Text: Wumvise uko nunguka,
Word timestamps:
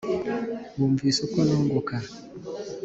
Wumvise 0.77 1.19
uko 1.25 1.37
nunguka, 1.47 1.95